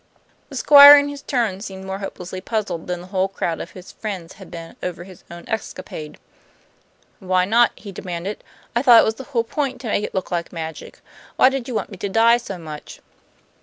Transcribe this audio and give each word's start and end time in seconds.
The 0.49 0.55
Squire 0.55 0.97
in 0.97 1.09
his 1.09 1.21
turn 1.21 1.61
seemed 1.61 1.83
more 1.85 1.99
hopelessly 1.99 2.41
puzzled 2.41 2.87
than 2.87 3.01
the 3.01 3.05
whole 3.13 3.27
crowd 3.27 3.61
of 3.61 3.69
his 3.73 3.91
friends 3.91 4.33
had 4.41 4.49
been 4.49 4.75
over 4.81 5.03
his 5.03 5.23
own 5.29 5.47
escapade. 5.47 6.17
"Why 7.19 7.45
not?" 7.45 7.71
he 7.75 7.91
demanded. 7.91 8.43
"I 8.75 8.81
thought 8.81 9.01
it 9.01 9.05
was 9.05 9.13
the 9.21 9.25
whole 9.25 9.43
point 9.43 9.79
to 9.81 9.87
make 9.89 10.03
it 10.03 10.15
look 10.15 10.31
like 10.31 10.51
magic. 10.51 11.01
Why 11.35 11.49
did 11.49 11.67
you 11.67 11.75
want 11.75 11.91
me 11.91 11.97
to 11.97 12.09
die 12.09 12.37
so 12.37 12.57
much?" 12.57 12.99